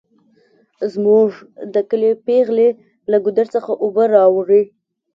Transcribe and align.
زمونږ 0.93 1.29
د 1.73 1.75
کلي 1.89 2.11
پیغلې 2.27 2.69
له 3.11 3.17
ګودر 3.23 3.47
څخه 3.55 3.71
اوبه 3.83 4.03
راوړي 4.15 4.63